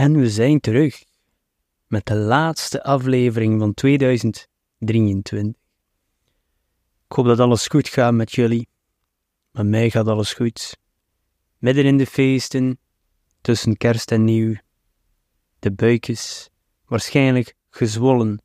En 0.00 0.16
we 0.16 0.30
zijn 0.30 0.60
terug 0.60 1.04
met 1.86 2.06
de 2.06 2.14
laatste 2.14 2.82
aflevering 2.82 3.60
van 3.60 3.74
2023. 3.74 5.62
Ik 7.08 7.16
hoop 7.16 7.24
dat 7.24 7.40
alles 7.40 7.66
goed 7.66 7.88
gaat 7.88 8.14
met 8.14 8.32
jullie. 8.32 8.68
Met 9.52 9.66
mij 9.66 9.90
gaat 9.90 10.06
alles 10.06 10.32
goed. 10.32 10.76
Midden 11.58 11.84
in 11.84 11.96
de 11.96 12.06
feesten, 12.06 12.78
tussen 13.40 13.76
kerst 13.76 14.10
en 14.10 14.24
nieuw. 14.24 14.54
De 15.58 15.72
buik 15.72 16.08
is 16.08 16.50
waarschijnlijk 16.84 17.54
gezwollen. 17.70 18.42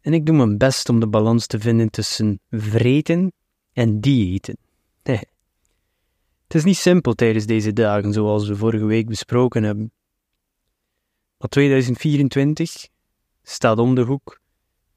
En 0.00 0.12
ik 0.12 0.26
doe 0.26 0.36
mijn 0.36 0.58
best 0.58 0.88
om 0.88 1.00
de 1.00 1.08
balans 1.08 1.46
te 1.46 1.60
vinden 1.60 1.90
tussen 1.90 2.40
vreten 2.50 3.32
en 3.72 4.00
diëten. 4.00 4.58
Het 5.02 6.54
is 6.54 6.64
niet 6.64 6.76
simpel 6.76 7.14
tijdens 7.14 7.46
deze 7.46 7.72
dagen, 7.72 8.12
zoals 8.12 8.48
we 8.48 8.56
vorige 8.56 8.84
week 8.84 9.06
besproken 9.06 9.62
hebben. 9.62 9.92
Maar 11.38 11.48
2024 11.48 12.88
staat 13.42 13.78
om 13.78 13.94
de 13.94 14.02
hoek 14.02 14.40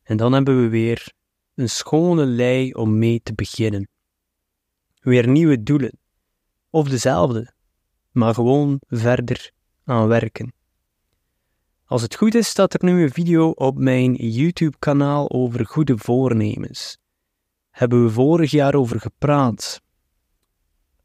en 0.04 0.18
dan 0.18 0.34
hebben 0.34 0.62
we 0.62 0.70
weer 0.70 1.14
een 1.56 1.70
schone 1.70 2.26
lei 2.26 2.74
om 2.74 2.98
mee 2.98 3.22
te 3.24 3.34
beginnen. 3.34 3.90
Weer 5.00 5.28
nieuwe 5.28 5.64
doelen, 5.64 5.98
of 6.70 6.90
dezelfde, 6.90 7.54
maar 8.12 8.34
gewoon 8.34 8.82
verder 8.88 9.52
aan 9.84 10.08
werken. 10.08 10.54
Als 11.86 12.02
het 12.02 12.16
goed 12.16 12.36
is, 12.36 12.48
staat 12.48 12.74
er 12.74 12.84
nu 12.84 13.04
een 13.04 13.12
video 13.12 13.50
op 13.50 13.78
mijn 13.78 14.14
YouTube-kanaal 14.14 15.32
over 15.32 15.66
goede 15.66 15.98
voornemens. 15.98 16.98
Hebben 17.70 18.04
we 18.04 18.10
vorig 18.10 18.52
jaar 18.52 18.76
over 18.76 19.00
gepraat 19.00 19.82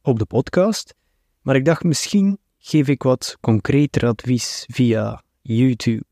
op 0.02 0.18
de 0.18 0.26
podcast, 0.26 0.94
maar 1.40 1.56
ik 1.56 1.64
dacht 1.64 1.82
misschien 1.82 2.38
geef 2.58 2.88
ik 2.88 3.02
wat 3.02 3.36
concreter 3.40 4.06
advies 4.06 4.64
via 4.68 5.24
YouTube. 5.46 6.04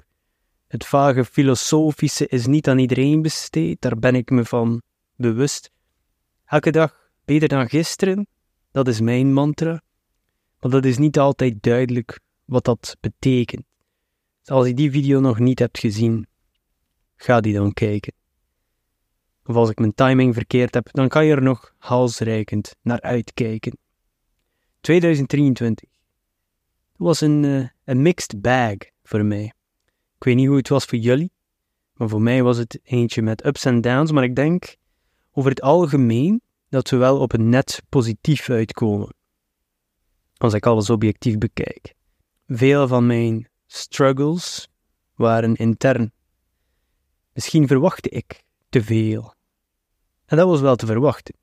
Het 0.66 0.86
vage 0.86 1.24
filosofische 1.24 2.26
is 2.26 2.46
niet 2.46 2.68
aan 2.68 2.78
iedereen 2.78 3.22
besteed, 3.22 3.80
daar 3.80 3.98
ben 3.98 4.14
ik 4.14 4.30
me 4.30 4.44
van 4.44 4.82
bewust. 5.16 5.70
Elke 6.44 6.70
dag 6.70 7.10
beter 7.24 7.48
dan 7.48 7.68
gisteren, 7.68 8.26
dat 8.70 8.88
is 8.88 9.00
mijn 9.00 9.32
mantra, 9.32 9.82
maar 10.60 10.70
dat 10.70 10.84
is 10.84 10.98
niet 10.98 11.18
altijd 11.18 11.62
duidelijk 11.62 12.20
wat 12.44 12.64
dat 12.64 12.96
betekent. 13.00 13.64
Dus 14.40 14.54
als 14.54 14.66
je 14.66 14.74
die 14.74 14.90
video 14.90 15.20
nog 15.20 15.38
niet 15.38 15.58
hebt 15.58 15.78
gezien, 15.78 16.26
ga 17.16 17.40
die 17.40 17.54
dan 17.54 17.72
kijken. 17.72 18.12
Of 19.44 19.54
als 19.54 19.70
ik 19.70 19.78
mijn 19.78 19.94
timing 19.94 20.34
verkeerd 20.34 20.74
heb, 20.74 20.88
dan 20.92 21.08
kan 21.08 21.24
je 21.26 21.34
er 21.34 21.42
nog 21.42 21.74
halsreikend 21.78 22.76
naar 22.82 23.00
uitkijken. 23.00 23.78
2023 24.80 25.88
was 26.96 27.20
een, 27.20 27.42
uh, 27.42 27.68
een 27.84 28.02
mixed 28.02 28.40
bag 28.40 28.76
voor 29.04 29.24
mij. 29.24 29.52
Ik 30.16 30.24
weet 30.24 30.34
niet 30.34 30.46
hoe 30.46 30.56
het 30.56 30.68
was 30.68 30.84
voor 30.84 30.98
jullie, 30.98 31.32
maar 31.92 32.08
voor 32.08 32.22
mij 32.22 32.42
was 32.42 32.56
het 32.56 32.80
eentje 32.82 33.22
met 33.22 33.46
ups 33.46 33.64
en 33.64 33.80
downs, 33.80 34.12
maar 34.12 34.24
ik 34.24 34.36
denk 34.36 34.76
over 35.32 35.50
het 35.50 35.60
algemeen 35.60 36.42
dat 36.68 36.90
we 36.90 36.96
wel 36.96 37.20
op 37.20 37.32
een 37.32 37.48
net 37.48 37.82
positief 37.88 38.50
uitkomen. 38.50 39.14
Als 40.36 40.54
ik 40.54 40.66
alles 40.66 40.90
objectief 40.90 41.38
bekijk. 41.38 41.94
Veel 42.46 42.88
van 42.88 43.06
mijn 43.06 43.48
struggles 43.66 44.68
waren 45.14 45.54
intern. 45.54 46.12
Misschien 47.32 47.66
verwachtte 47.66 48.08
ik 48.08 48.42
te 48.68 48.82
veel. 48.82 49.34
En 50.26 50.36
dat 50.36 50.48
was 50.48 50.60
wel 50.60 50.76
te 50.76 50.86
verwachten. 50.86 51.34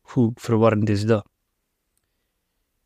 Hoe 0.00 0.32
verwarrend 0.34 0.88
is 0.88 1.04
dat? 1.04 1.28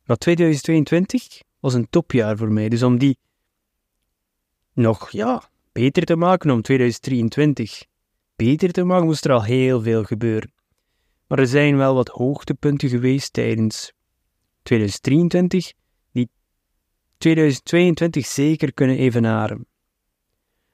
Maar 0.05 0.17
2022 0.17 1.43
was 1.61 1.75
een 1.75 1.89
topjaar 1.91 2.37
voor 2.37 2.53
mij, 2.53 2.69
dus 2.69 2.83
om 2.83 2.99
die 2.99 3.19
nog 4.75 5.11
ja, 5.11 5.43
beter 5.73 6.05
te 6.05 6.17
maken, 6.17 6.51
om 6.51 6.63
2023 6.63 7.85
beter 8.37 8.73
te 8.73 8.85
maken, 8.85 9.07
moest 9.07 9.25
er 9.25 9.33
al 9.33 9.43
heel 9.43 9.83
veel 9.83 10.05
gebeuren. 10.05 10.53
Maar 11.27 11.39
er 11.39 11.47
zijn 11.47 11.77
wel 11.77 11.95
wat 11.95 12.09
hoogtepunten 12.09 12.89
geweest 12.89 13.33
tijdens 13.33 13.93
2023 14.63 15.73
die 16.13 16.31
2022 17.19 18.27
zeker 18.27 18.73
kunnen 18.73 18.97
evenaren. 18.97 19.67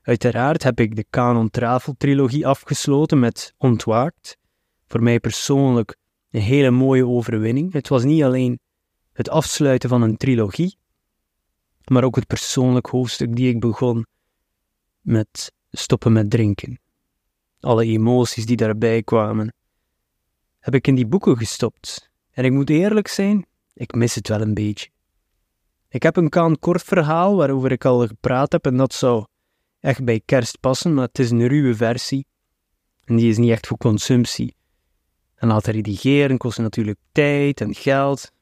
Uiteraard 0.02 0.62
heb 0.62 0.80
ik 0.80 0.96
de 0.96 1.06
Canon 1.10 1.50
Travel 1.50 1.94
trilogie 1.98 2.46
afgesloten 2.46 3.18
met 3.18 3.54
Ontwaakt. 3.56 4.38
Voor 4.86 5.02
mij 5.02 5.20
persoonlijk 5.20 5.96
een 6.30 6.40
hele 6.40 6.70
mooie 6.70 7.06
overwinning. 7.06 7.72
Het 7.72 7.88
was 7.88 8.04
niet 8.04 8.22
alleen 8.22 8.60
het 9.12 9.28
afsluiten 9.28 9.88
van 9.88 10.02
een 10.02 10.16
trilogie, 10.16 10.76
maar 11.84 12.04
ook 12.04 12.16
het 12.16 12.26
persoonlijk 12.26 12.86
hoofdstuk 12.86 13.36
die 13.36 13.48
ik 13.48 13.60
begon 13.60 14.06
met 15.00 15.52
stoppen 15.70 16.12
met 16.12 16.30
drinken. 16.30 16.80
Alle 17.60 17.84
emoties 17.84 18.46
die 18.46 18.56
daarbij 18.56 19.02
kwamen, 19.02 19.54
heb 20.58 20.74
ik 20.74 20.86
in 20.86 20.94
die 20.94 21.06
boeken 21.06 21.36
gestopt. 21.36 22.10
En 22.30 22.44
ik 22.44 22.52
moet 22.52 22.70
eerlijk 22.70 23.08
zijn, 23.08 23.46
ik 23.74 23.94
mis 23.94 24.14
het 24.14 24.28
wel 24.28 24.40
een 24.40 24.54
beetje. 24.54 24.90
Ik 25.88 26.02
heb 26.02 26.16
een 26.16 26.28
kan 26.28 26.58
kort 26.58 26.82
verhaal 26.82 27.36
waarover 27.36 27.72
ik 27.72 27.84
al 27.84 28.06
gepraat 28.06 28.52
heb 28.52 28.66
en 28.66 28.76
dat 28.76 28.94
zou 28.94 29.26
echt 29.80 30.04
bij 30.04 30.22
kerst 30.24 30.60
passen, 30.60 30.94
maar 30.94 31.06
het 31.06 31.18
is 31.18 31.30
een 31.30 31.46
ruwe 31.46 31.74
versie 31.74 32.26
en 33.04 33.16
die 33.16 33.28
is 33.28 33.38
niet 33.38 33.50
echt 33.50 33.66
voor 33.66 33.76
consumptie. 33.76 34.56
En 35.34 35.48
laten 35.48 35.72
redigeren 35.72 36.38
kost 36.38 36.58
natuurlijk 36.58 36.98
tijd 37.12 37.60
en 37.60 37.74
geld 37.74 38.32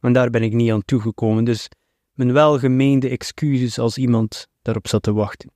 en 0.00 0.12
daar 0.12 0.30
ben 0.30 0.42
ik 0.42 0.52
niet 0.52 0.72
aan 0.72 0.84
toegekomen, 0.84 1.44
dus 1.44 1.68
mijn 2.18 2.32
welgemeende 2.32 3.08
excuses 3.08 3.78
als 3.78 3.98
iemand 3.98 4.48
daarop 4.62 4.88
zat 4.88 5.02
te 5.02 5.12
wachten. 5.12 5.50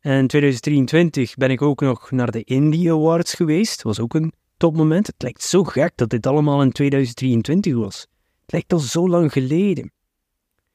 En 0.00 0.18
in 0.18 0.26
2023 0.26 1.34
ben 1.34 1.50
ik 1.50 1.62
ook 1.62 1.80
nog 1.80 2.10
naar 2.10 2.30
de 2.30 2.44
Indie 2.44 2.92
Awards 2.92 3.34
geweest. 3.34 3.82
was 3.82 4.00
ook 4.00 4.14
een 4.14 4.32
topmoment. 4.56 5.06
Het 5.06 5.22
lijkt 5.22 5.42
zo 5.42 5.64
gek 5.64 5.92
dat 5.94 6.10
dit 6.10 6.26
allemaal 6.26 6.62
in 6.62 6.72
2023 6.72 7.74
was. 7.74 8.00
Het 8.42 8.52
lijkt 8.52 8.72
al 8.72 8.78
zo 8.78 9.08
lang 9.08 9.32
geleden. 9.32 9.92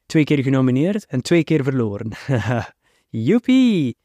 Twee 0.05 0.23
keer 0.23 0.43
genomineerd 0.43 1.05
en 1.05 1.21
twee 1.21 1.43
keer 1.43 1.63
verloren. 1.63 2.11
Joepie! 3.09 3.97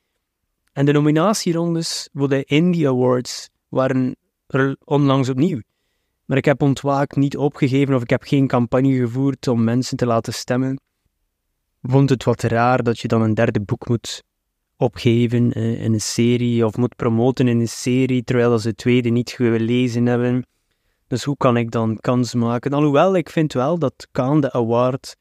En 0.72 0.84
de 0.84 0.92
nominatierondes 0.92 2.08
voor 2.12 2.28
de 2.28 2.44
Indie 2.44 2.88
Awards 2.88 3.48
waren 3.68 4.16
onlangs 4.84 5.28
opnieuw. 5.28 5.60
Maar 6.24 6.36
ik 6.36 6.44
heb 6.44 6.62
ontwaakt 6.62 7.16
niet 7.16 7.36
opgegeven 7.36 7.94
of 7.94 8.02
ik 8.02 8.10
heb 8.10 8.22
geen 8.22 8.46
campagne 8.46 8.96
gevoerd 8.96 9.48
om 9.48 9.64
mensen 9.64 9.96
te 9.96 10.06
laten 10.06 10.32
stemmen. 10.32 10.80
Vond 11.82 12.10
het 12.10 12.24
wat 12.24 12.42
raar 12.42 12.82
dat 12.82 12.98
je 12.98 13.08
dan 13.08 13.22
een 13.22 13.34
derde 13.34 13.60
boek 13.60 13.88
moet 13.88 14.22
opgeven 14.76 15.52
eh, 15.52 15.82
in 15.82 15.92
een 15.92 16.00
serie 16.00 16.66
of 16.66 16.76
moet 16.76 16.96
promoten 16.96 17.48
in 17.48 17.60
een 17.60 17.68
serie 17.68 18.24
terwijl 18.24 18.58
ze 18.58 18.68
het 18.68 18.76
tweede 18.76 19.08
niet 19.08 19.30
gelezen 19.30 20.06
hebben. 20.06 20.46
Dus 21.06 21.24
hoe 21.24 21.36
kan 21.36 21.56
ik 21.56 21.70
dan 21.70 21.98
kans 22.00 22.34
maken? 22.34 22.72
Alhoewel, 22.72 23.16
ik 23.16 23.30
vind 23.30 23.52
wel 23.52 23.78
dat 23.78 24.08
Kaan 24.12 24.40
de 24.40 24.52
award 24.52 25.16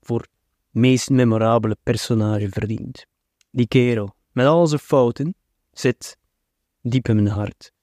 voor 0.00 0.26
meest 0.70 1.10
memorabele 1.10 1.76
personage 1.82 2.48
verdient. 2.48 3.06
Die 3.50 3.68
kerel, 3.68 4.14
met 4.32 4.46
al 4.46 4.66
zijn 4.66 4.80
fouten, 4.80 5.34
zit 5.72 6.16
diep 6.82 7.08
in 7.08 7.14
mijn 7.14 7.28
hart. 7.28 7.73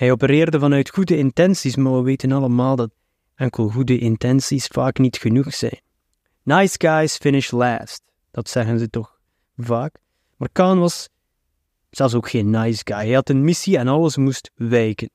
Hij 0.00 0.12
opereerde 0.12 0.58
vanuit 0.58 0.90
goede 0.90 1.16
intenties, 1.16 1.76
maar 1.76 1.92
we 1.92 2.02
weten 2.02 2.32
allemaal 2.32 2.76
dat 2.76 2.90
enkel 3.34 3.68
goede 3.68 3.98
intenties 3.98 4.66
vaak 4.66 4.98
niet 4.98 5.16
genoeg 5.16 5.54
zijn. 5.54 5.80
Nice 6.42 6.74
guys 6.78 7.16
finish 7.16 7.50
last, 7.50 8.02
dat 8.30 8.48
zeggen 8.48 8.78
ze 8.78 8.90
toch 8.90 9.20
vaak. 9.56 9.98
Maar 10.36 10.48
Khan 10.52 10.78
was 10.78 11.08
zelfs 11.90 12.14
ook 12.14 12.28
geen 12.28 12.50
nice 12.50 12.80
guy. 12.84 12.96
Hij 12.96 13.12
had 13.12 13.28
een 13.28 13.44
missie 13.44 13.78
en 13.78 13.88
alles 13.88 14.16
moest 14.16 14.50
wijken. 14.54 15.10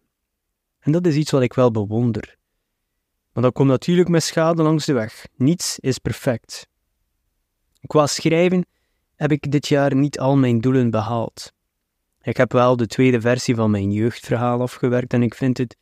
En 0.79 0.91
dat 0.91 1.07
is 1.07 1.15
iets 1.15 1.31
wat 1.31 1.41
ik 1.41 1.53
wel 1.53 1.71
bewonder. 1.71 2.35
Maar 3.33 3.43
dat 3.43 3.53
komt 3.53 3.69
natuurlijk 3.69 4.09
met 4.09 4.23
schade 4.23 4.63
langs 4.63 4.85
de 4.85 4.93
weg. 4.93 5.25
Niets 5.35 5.79
is 5.79 5.97
perfect. 5.97 6.67
Qua 7.87 8.07
schrijven 8.07 8.65
heb 9.15 9.31
ik 9.31 9.51
dit 9.51 9.67
jaar 9.67 9.95
niet 9.95 10.19
al 10.19 10.37
mijn 10.37 10.61
doelen 10.61 10.89
behaald. 10.89 11.53
Ik 12.25 12.37
heb 12.37 12.51
wel 12.51 12.75
de 12.75 12.87
tweede 12.87 13.21
versie 13.21 13.55
van 13.55 13.71
mijn 13.71 13.91
jeugdverhaal 13.91 14.61
afgewerkt 14.61 15.13
en 15.13 15.23
ik 15.23 15.35
vind 15.35 15.57
het 15.57 15.77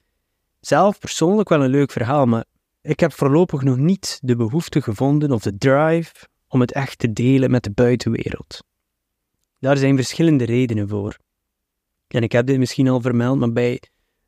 zelf 0.60 1.00
persoonlijk 1.00 1.50
wel 1.50 1.64
een 1.64 1.70
leuk 1.70 1.92
verhaal, 1.92 2.26
maar 2.26 2.46
ik 2.82 3.00
heb 3.00 3.14
voorlopig 3.14 3.62
nog 3.62 3.78
niet 3.78 4.20
de 4.22 4.36
behoefte 4.36 4.82
gevonden 4.82 5.32
of 5.32 5.42
de 5.42 5.58
drive 5.58 6.14
om 6.48 6.62
het 6.62 6.72
echt 6.72 7.00
te 7.00 7.14
delen 7.14 7.52
met 7.52 7.64
de 7.64 7.72
buitenwereld. 7.72 8.64
Daar 9.60 9.78
zijn 9.78 9.96
verschillende 9.96 10.44
redenen 10.44 10.90
voor. 10.90 11.18
En 12.08 12.24
ik 12.24 12.32
heb 12.32 12.46
dit 12.46 12.58
misschien 12.58 12.88
al 12.88 13.02
vermeld, 13.02 13.40
maar 13.40 13.52
bij 13.52 13.82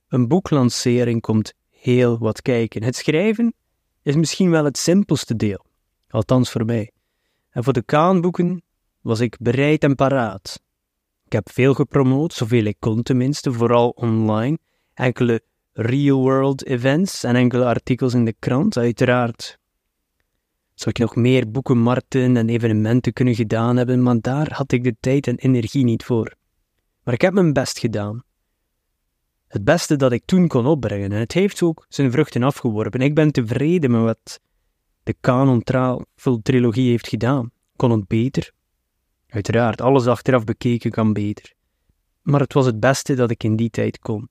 een 0.07 0.27
boeklancering 0.27 1.21
komt 1.21 1.53
heel 1.69 2.17
wat 2.17 2.41
kijken. 2.41 2.83
Het 2.83 2.95
schrijven 2.95 3.53
is 4.01 4.15
misschien 4.15 4.49
wel 4.49 4.65
het 4.65 4.77
simpelste 4.77 5.35
deel, 5.35 5.65
althans 6.09 6.51
voor 6.51 6.65
mij. 6.65 6.91
En 7.49 7.63
voor 7.63 7.73
de 7.73 7.83
kaanboeken 7.83 8.63
was 9.01 9.19
ik 9.19 9.37
bereid 9.39 9.83
en 9.83 9.95
paraat. 9.95 10.63
Ik 11.25 11.31
heb 11.31 11.51
veel 11.51 11.73
gepromoot, 11.73 12.33
zoveel 12.33 12.63
ik 12.63 12.75
kon 12.79 13.03
tenminste, 13.03 13.51
vooral 13.51 13.89
online. 13.89 14.57
Enkele 14.93 15.41
real-world 15.73 16.65
events 16.65 17.23
en 17.23 17.35
enkele 17.35 17.65
artikels 17.65 18.13
in 18.13 18.25
de 18.25 18.35
krant, 18.39 18.77
uiteraard. 18.77 19.59
Zou 20.73 20.89
ik 20.89 20.97
nog 20.97 21.15
meer 21.15 21.51
boekenmarkten 21.51 22.37
en 22.37 22.49
evenementen 22.49 23.13
kunnen 23.13 23.35
gedaan 23.35 23.77
hebben, 23.77 24.03
maar 24.03 24.21
daar 24.21 24.53
had 24.53 24.71
ik 24.71 24.83
de 24.83 24.95
tijd 24.99 25.27
en 25.27 25.37
energie 25.37 25.83
niet 25.83 26.03
voor. 26.03 26.35
Maar 27.03 27.13
ik 27.13 27.21
heb 27.21 27.33
mijn 27.33 27.53
best 27.53 27.79
gedaan. 27.79 28.23
Het 29.47 29.63
beste 29.63 29.95
dat 29.95 30.11
ik 30.11 30.25
toen 30.25 30.47
kon 30.47 30.65
opbrengen, 30.65 31.11
en 31.11 31.19
het 31.19 31.31
heeft 31.31 31.61
ook 31.61 31.85
zijn 31.89 32.11
vruchten 32.11 32.43
afgeworpen. 32.43 33.01
Ik 33.01 33.15
ben 33.15 33.31
tevreden 33.31 33.91
met 33.91 34.01
wat 34.01 34.39
de 35.03 35.15
Canon 35.21 35.63
trilogie 36.41 36.89
heeft 36.89 37.07
gedaan. 37.07 37.51
Kon 37.75 37.91
het 37.91 38.07
beter? 38.07 38.51
Uiteraard, 39.27 39.81
alles 39.81 40.07
achteraf 40.07 40.43
bekeken 40.43 40.91
kan 40.91 41.13
beter. 41.13 41.53
Maar 42.21 42.39
het 42.39 42.53
was 42.53 42.65
het 42.65 42.79
beste 42.79 43.13
dat 43.13 43.31
ik 43.31 43.43
in 43.43 43.55
die 43.55 43.69
tijd 43.69 43.99
kon. 43.99 44.29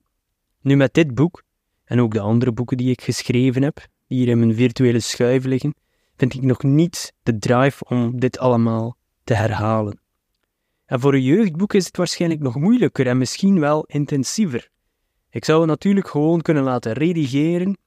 Nu 0.61 0.77
met 0.77 0.95
dit 0.95 1.15
boek, 1.15 1.43
en 1.85 2.01
ook 2.01 2.13
de 2.13 2.21
andere 2.21 2.53
boeken 2.53 2.77
die 2.77 2.91
ik 2.91 3.03
geschreven 3.03 3.63
heb, 3.63 3.87
die 4.07 4.19
hier 4.19 4.29
in 4.29 4.39
mijn 4.39 4.55
virtuele 4.55 5.01
schuif 5.01 5.45
liggen, 5.45 5.75
vind 6.17 6.35
ik 6.35 6.43
nog 6.43 6.63
niet 6.63 7.13
de 7.23 7.39
drive 7.39 7.85
om 7.85 8.21
dit 8.21 8.39
allemaal 8.39 8.97
te 9.25 9.35
herhalen. 9.35 10.01
En 10.87 11.01
voor 11.01 11.15
een 11.15 11.23
jeugdboek 11.23 11.75
is 11.75 11.87
het 11.87 11.97
waarschijnlijk 11.97 12.41
nog 12.41 12.55
moeilijker 12.55 13.07
en 13.07 13.19
misschien 13.19 13.61
wel 13.61 13.85
intensiever. 13.85 14.71
Ik 15.31 15.45
zou 15.45 15.61
het 15.61 15.69
natuurlijk 15.69 16.09
gewoon 16.09 16.41
kunnen 16.41 16.63
laten 16.63 16.93
redigeren, 16.93 17.79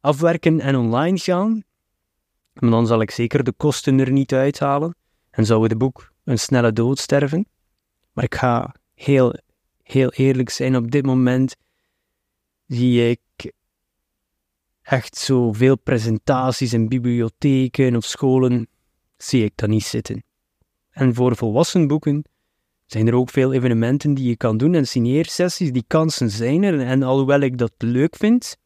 afwerken 0.00 0.60
en 0.60 0.76
online 0.76 1.18
gaan, 1.18 1.62
maar 2.52 2.70
dan 2.70 2.86
zal 2.86 3.00
ik 3.00 3.10
zeker 3.10 3.44
de 3.44 3.52
kosten 3.52 3.98
er 3.98 4.10
niet 4.10 4.32
uithalen 4.32 4.94
en 5.30 5.46
zou 5.46 5.62
het 5.62 5.78
boek 5.78 6.12
een 6.24 6.38
snelle 6.38 6.72
dood 6.72 6.98
sterven. 6.98 7.46
Maar 8.12 8.24
ik 8.24 8.34
ga 8.34 8.74
heel, 8.94 9.34
heel 9.82 10.10
eerlijk 10.10 10.50
zijn, 10.50 10.76
op 10.76 10.90
dit 10.90 11.06
moment 11.06 11.56
zie 12.66 13.10
ik 13.10 13.52
echt 14.82 15.16
zoveel 15.16 15.78
presentaties 15.78 16.72
in 16.72 16.88
bibliotheken 16.88 17.96
of 17.96 18.04
scholen, 18.04 18.68
zie 19.16 19.44
ik 19.44 19.52
dat 19.54 19.68
niet 19.68 19.84
zitten. 19.84 20.22
En 20.90 21.14
voor 21.14 21.36
volwassen 21.36 21.86
boeken 21.86 22.24
zijn 22.86 23.06
er 23.06 23.14
ook 23.14 23.30
veel 23.30 23.52
evenementen 23.52 24.14
die 24.14 24.28
je 24.28 24.36
kan 24.36 24.56
doen 24.56 24.74
en 24.74 24.86
signeersessies, 24.86 25.72
die 25.72 25.84
kansen 25.86 26.30
zijn 26.30 26.62
er. 26.62 26.80
En 26.80 27.02
alhoewel 27.02 27.40
ik 27.40 27.58
dat 27.58 27.72
leuk 27.78 28.16
vind, 28.16 28.56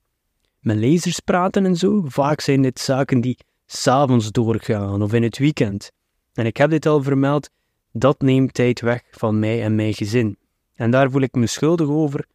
met 0.61 0.77
lezers 0.77 1.21
praten 1.21 1.67
en 1.67 1.77
zo, 1.77 2.03
vaak 2.07 2.41
zijn 2.41 2.63
dit 2.63 2.81
zaken 2.81 3.21
die 3.21 3.39
s'avonds 3.67 4.31
doorgaan 4.31 5.03
of 5.03 5.13
in 5.13 5.23
het 5.23 5.39
weekend. 5.39 5.91
En 6.35 6.47
ik 6.47 6.57
heb 6.57 6.71
dit 6.71 6.87
al 6.87 7.03
vermeld, 7.03 7.51
dat 7.93 8.21
neemt 8.21 8.55
tijd 8.55 8.81
weg 8.81 9.03
van 9.11 9.39
mij 9.39 9.63
en 9.63 9.75
mijn 9.75 9.95
gezin. 9.95 10.39
En 10.75 10.91
daar 10.91 11.11
voel 11.11 11.21
ik 11.21 11.35
me 11.35 11.47
schuldig 11.47 11.89
over 11.89 12.27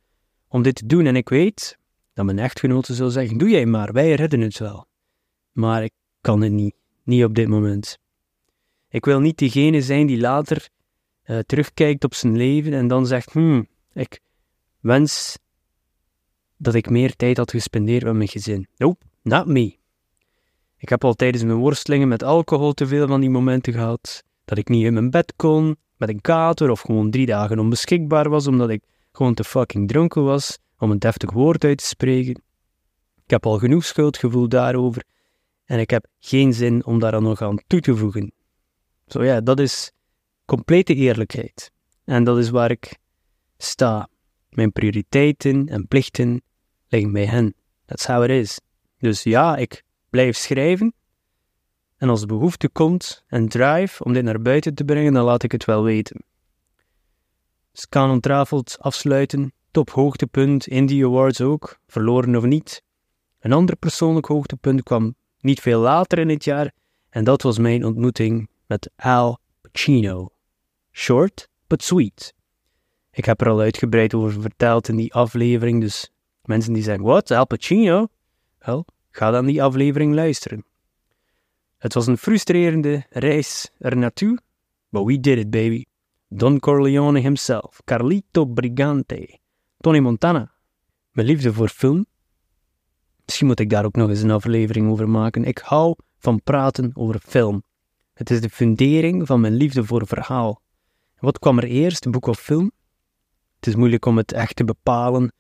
om 0.48 0.62
dit 0.62 0.76
te 0.76 0.86
doen. 0.86 1.06
En 1.06 1.16
ik 1.16 1.30
weet 1.30 1.78
dat 2.14 2.26
mijn 2.26 2.40
echtgenote 2.40 2.94
zal 2.94 3.10
zeggen: 3.10 3.38
Doe 3.38 3.50
jij 3.50 3.66
maar, 3.66 3.94
wij 3.94 4.14
redden 4.14 4.42
het 4.42 4.58
wel. 4.58 4.88
Maar 5.52 5.84
ik 5.84 5.92
kan 6.22 6.42
het 6.42 6.52
niet, 6.52 6.76
niet 7.04 7.24
op 7.24 7.36
dit 7.36 7.48
moment. 7.48 8.00
Ik 8.90 9.06
wil 9.06 9.20
niet 9.20 9.38
degene 9.38 9.82
zijn 9.82 10.08
die 10.08 10.20
later 10.20 10.70
uh, 11.26 11.40
terugkijkt 11.40 12.04
op 12.04 12.14
zijn 12.14 12.38
leven 12.38 12.74
en 12.74 12.88
dan 12.88 13.08
zegt: 13.08 13.32
Hmm, 13.32 13.68
ik 13.94 14.20
wens 14.80 15.38
dat 16.58 16.74
ik 16.74 16.90
meer 16.90 17.16
tijd 17.16 17.38
had 17.38 17.52
gespendeerd 17.52 18.04
met 18.04 18.14
mijn 18.14 18.28
gezin. 18.28 18.68
Nope, 18.78 19.06
not 19.22 19.46
me. 19.46 19.79
Ik 20.80 20.90
heb 20.90 21.04
al 21.04 21.14
tijdens 21.14 21.44
mijn 21.44 21.58
worstelingen 21.58 22.08
met 22.08 22.24
alcohol 22.24 22.74
te 22.74 22.88
veel 22.88 23.08
van 23.08 23.20
die 23.20 23.30
momenten 23.30 23.74
gehad. 23.74 24.24
Dat 24.46 24.58
ik 24.58 24.70
niet 24.70 24.86
in 24.86 24.94
mijn 24.94 25.10
bed 25.10 25.34
kon, 25.36 25.78
met 25.98 26.10
een 26.10 26.22
kater 26.22 26.70
of 26.70 26.82
gewoon 26.82 27.12
drie 27.12 27.26
dagen 27.26 27.60
onbeschikbaar 27.60 28.30
was 28.30 28.48
omdat 28.48 28.70
ik 28.70 28.84
gewoon 29.12 29.34
te 29.34 29.44
fucking 29.44 29.88
dronken 29.88 30.24
was 30.24 30.58
om 30.78 30.92
een 30.92 31.00
deftig 31.00 31.32
woord 31.32 31.64
uit 31.64 31.78
te 31.78 31.86
spreken. 31.86 32.42
Ik 33.24 33.30
heb 33.30 33.46
al 33.46 33.58
genoeg 33.58 33.86
schuldgevoel 33.86 34.50
daarover 34.50 35.04
en 35.66 35.80
ik 35.80 35.90
heb 35.90 36.06
geen 36.20 36.54
zin 36.54 36.86
om 36.86 37.00
daar 37.00 37.22
nog 37.22 37.42
aan 37.42 37.58
toe 37.68 37.80
te 37.80 37.96
voegen. 37.96 38.32
Zo 39.08 39.24
ja, 39.24 39.42
dat 39.42 39.60
is 39.60 39.92
complete 40.46 40.96
eerlijkheid. 40.96 41.72
En 42.04 42.24
dat 42.24 42.38
is 42.38 42.50
waar 42.50 42.72
ik 42.72 42.98
sta. 43.58 44.10
Mijn 44.50 44.72
prioriteiten 44.72 45.68
en 45.68 45.88
plichten 45.88 46.42
liggen 46.88 47.12
bij 47.12 47.26
hen. 47.26 47.56
That's 47.86 48.06
how 48.06 48.24
it 48.24 48.30
is. 48.30 48.60
Dus 48.98 49.24
ja, 49.24 49.56
ik 49.58 49.84
blijf 50.10 50.38
schrijven. 50.38 50.94
En 51.98 52.10
als 52.10 52.20
de 52.20 52.28
behoefte 52.28 52.70
komt 52.70 53.24
en 53.28 53.48
drive 53.48 54.04
om 54.04 54.14
dit 54.14 54.24
naar 54.24 54.42
buiten 54.42 54.74
te 54.74 54.84
brengen, 54.84 55.14
dan 55.14 55.24
laat 55.24 55.44
ik 55.44 55.52
het 55.52 55.66
wel 55.66 55.84
weten. 55.84 56.24
Scanon 57.74 58.20
Travelt 58.20 58.78
afsluiten, 58.80 59.54
top 59.72 59.90
hoogtepunt, 59.90 60.68
Indie 60.68 61.06
Awards 61.06 61.42
ook, 61.42 61.80
verloren 61.88 62.36
of 62.36 62.44
niet. 62.44 62.84
Een 63.40 63.54
ander 63.54 63.76
persoonlijk 63.76 64.26
hoogtepunt 64.26 64.84
kwam 64.84 65.16
niet 65.40 65.60
veel 65.60 65.80
later 65.80 66.20
in 66.20 66.30
het 66.30 66.44
jaar 66.44 66.72
en 67.10 67.24
dat 67.24 67.42
was 67.42 67.58
mijn 67.58 67.86
ontmoeting 67.86 68.50
met 68.68 68.92
Al 68.96 69.40
Pacino. 69.62 70.30
Short, 70.92 71.48
but 71.68 71.84
sweet. 71.84 72.34
Ik 73.12 73.26
heb 73.26 73.42
er 73.42 73.50
al 73.50 73.60
uitgebreid 73.60 74.14
over 74.14 74.42
verteld 74.42 74.88
in 74.88 74.96
die 74.96 75.14
aflevering, 75.14 75.82
dus 75.82 76.12
mensen 76.44 76.74
die 76.74 76.84
zeggen, 76.84 77.04
wat, 77.04 77.32
Al 77.32 77.48
Pacino? 77.48 78.08
Wel, 78.60 78.86
ga 79.20 79.32
dan 79.32 79.46
die 79.46 79.64
aflevering 79.64 80.14
luisteren. 80.14 80.66
Het 81.78 81.94
was 81.94 82.08
een 82.08 82.18
frustrerende 82.18 83.06
reis 83.10 83.70
er 83.78 83.98
naartoe, 83.98 84.40
but 84.90 85.06
we 85.06 85.20
did 85.20 85.38
it, 85.38 85.50
baby. 85.50 85.86
Don 86.28 86.60
Corleone 86.60 87.20
himself, 87.20 87.82
Carlito 87.86 88.46
Brigante, 88.46 89.40
Tony 89.78 90.00
Montana. 90.00 90.52
Mijn 91.12 91.28
liefde 91.28 91.54
voor 91.54 91.70
film. 91.70 92.06
Misschien 93.26 93.48
moet 93.48 93.60
ik 93.60 93.70
daar 93.70 93.86
ook 93.86 93.96
nog 93.96 94.10
eens 94.10 94.22
een 94.22 94.32
aflevering 94.32 94.90
over 94.90 95.10
maken. 95.10 95.44
Ik 95.44 95.58
hou 95.58 95.96
van 96.18 96.42
praten 96.44 96.92
over 96.94 97.20
film. 97.20 97.64
Het 98.14 98.30
is 98.30 98.42
de 98.42 98.50
fundering 98.50 99.28
van 99.28 99.42
mijn 99.42 99.54
liefde 99.54 99.84
voor 99.84 100.08
verhaal. 100.08 100.62
Wat 101.20 101.40
kwam 101.40 101.58
er 101.58 101.64
eerst, 101.64 102.12
boek 102.12 102.26
of 102.26 102.40
film? 102.40 102.72
Het 103.56 103.68
is 103.68 103.76
moeilijk 103.76 104.06
om 104.06 104.18
het 104.18 104.32
echt 104.32 104.56
te 104.56 104.64
bepalen. 104.64 105.34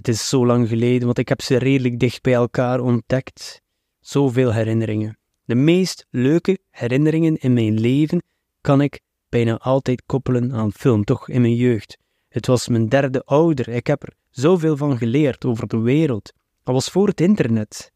Het 0.00 0.08
is 0.08 0.28
zo 0.28 0.46
lang 0.46 0.68
geleden, 0.68 1.04
want 1.04 1.18
ik 1.18 1.28
heb 1.28 1.42
ze 1.42 1.56
redelijk 1.56 1.98
dicht 1.98 2.22
bij 2.22 2.32
elkaar 2.32 2.80
ontdekt. 2.80 3.62
Zoveel 4.00 4.52
herinneringen. 4.52 5.18
De 5.44 5.54
meest 5.54 6.06
leuke 6.10 6.58
herinneringen 6.70 7.36
in 7.36 7.52
mijn 7.52 7.80
leven 7.80 8.22
kan 8.60 8.80
ik 8.80 9.00
bijna 9.28 9.58
altijd 9.58 10.02
koppelen 10.06 10.52
aan 10.52 10.72
film, 10.72 11.04
toch 11.04 11.28
in 11.28 11.40
mijn 11.40 11.54
jeugd. 11.54 11.98
Het 12.28 12.46
was 12.46 12.68
mijn 12.68 12.88
derde 12.88 13.24
ouder. 13.24 13.68
Ik 13.68 13.86
heb 13.86 14.02
er 14.02 14.14
zoveel 14.30 14.76
van 14.76 14.98
geleerd 14.98 15.44
over 15.44 15.66
de 15.66 15.78
wereld. 15.78 16.32
Dat 16.62 16.74
was 16.74 16.88
voor 16.88 17.08
het 17.08 17.20
internet. 17.20 17.92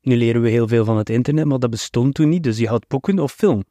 Nu 0.00 0.16
leren 0.16 0.42
we 0.42 0.48
heel 0.48 0.68
veel 0.68 0.84
van 0.84 0.96
het 0.96 1.10
internet, 1.10 1.44
maar 1.44 1.58
dat 1.58 1.70
bestond 1.70 2.14
toen 2.14 2.28
niet, 2.28 2.42
dus 2.42 2.58
je 2.58 2.68
had 2.68 2.88
boeken 2.88 3.18
of 3.18 3.32
film. 3.32 3.64